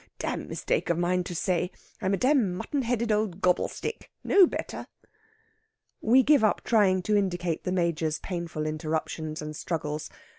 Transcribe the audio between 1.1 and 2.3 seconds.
to say! I'm a